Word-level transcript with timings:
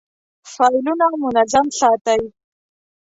فایلونه 0.53 1.05
منظم 1.23 1.65
ساتئ؟ 1.79 2.21